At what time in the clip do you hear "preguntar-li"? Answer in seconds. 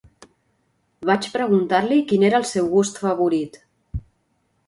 1.33-1.99